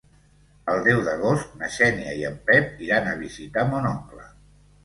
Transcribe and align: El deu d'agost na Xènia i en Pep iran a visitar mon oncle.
El 0.75 0.79
deu 0.87 1.01
d'agost 1.07 1.53
na 1.59 1.69
Xènia 1.77 2.15
i 2.21 2.25
en 2.31 2.39
Pep 2.49 2.81
iran 2.89 3.11
a 3.13 3.17
visitar 3.23 3.71
mon 3.75 3.91
oncle. 3.95 4.27